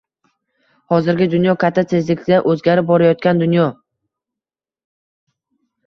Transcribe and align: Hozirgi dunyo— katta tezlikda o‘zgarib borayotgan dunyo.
Hozirgi 0.93 1.27
dunyo— 1.33 1.53
katta 1.65 1.83
tezlikda 1.93 2.41
o‘zgarib 2.55 2.89
borayotgan 2.91 3.45
dunyo. 3.45 3.71